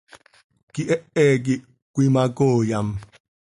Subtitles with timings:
[0.73, 1.61] Quihehe quih
[1.93, 2.87] cöimacooyam.